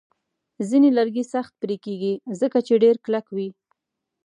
ځینې 0.69 0.89
لرګي 0.97 1.23
سخت 1.33 1.53
پرې 1.61 1.75
کېږي، 1.85 2.13
ځکه 2.39 2.57
چې 2.67 2.73
ډیر 2.83 2.95
کلک 3.05 3.25
وي. 3.35 3.49